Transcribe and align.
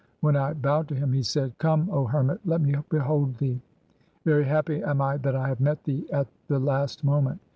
When 0.21 0.35
I 0.35 0.53
bowed 0.53 0.87
to 0.87 0.95
him 0.95 1.13
he 1.13 1.21
said," 1.21 1.55
Come, 1.59 1.87
O 1.91 2.05
hermit, 2.05 2.39
let 2.43 2.59
me 2.59 2.73
behold 2.89 3.35
thee. 3.37 3.61
Very 4.25 4.45
happy 4.45 4.81
am 4.81 4.99
I 4.99 5.17
that 5.17 5.35
I 5.35 5.47
have 5.47 5.59
met 5.61 5.83
thee 5.83 6.07
at 6.11 6.25
the 6.47 6.57
last 6.57 7.03
moment." 7.03 7.39